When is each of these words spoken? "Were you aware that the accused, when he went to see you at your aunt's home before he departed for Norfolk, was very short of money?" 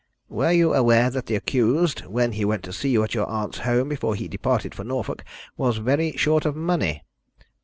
"Were 0.29 0.51
you 0.51 0.73
aware 0.73 1.11
that 1.11 1.27
the 1.27 1.35
accused, 1.35 2.07
when 2.07 2.31
he 2.31 2.43
went 2.43 2.63
to 2.63 2.73
see 2.73 2.89
you 2.89 3.03
at 3.03 3.13
your 3.13 3.27
aunt's 3.27 3.59
home 3.59 3.87
before 3.89 4.15
he 4.15 4.27
departed 4.27 4.73
for 4.73 4.83
Norfolk, 4.83 5.23
was 5.57 5.77
very 5.77 6.13
short 6.17 6.43
of 6.43 6.55
money?" 6.55 7.03